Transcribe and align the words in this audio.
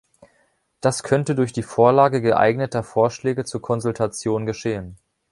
Das 0.79 1.03
könnte 1.03 1.35
durch 1.35 1.53
die 1.53 1.61
Vorlage 1.61 2.23
geeigneter 2.23 2.81
Vorschläge 2.81 3.45
zur 3.45 3.61
Konsultation 3.61 4.47
geschehen. 4.47 4.97